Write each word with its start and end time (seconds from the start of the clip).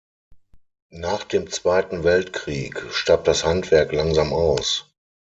Nach 0.95 1.23
dem 1.25 1.47
Zweiten 1.51 2.03
Weltkrieg 2.03 2.91
starb 2.91 3.23
das 3.25 3.45
Handwerk 3.45 3.91
langsam 3.91 4.33
aus. 4.33 4.89